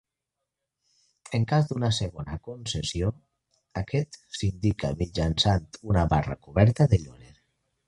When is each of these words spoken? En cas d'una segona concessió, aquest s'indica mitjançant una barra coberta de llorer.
En 1.39 1.43
cas 1.51 1.67
d'una 1.71 1.91
segona 1.97 2.37
concessió, 2.47 3.11
aquest 3.83 4.19
s'indica 4.39 4.93
mitjançant 5.05 5.71
una 5.93 6.09
barra 6.17 6.41
coberta 6.49 6.91
de 6.97 7.03
llorer. 7.07 7.33